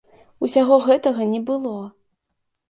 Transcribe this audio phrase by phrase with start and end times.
[0.45, 1.75] Усяго гэтага не было!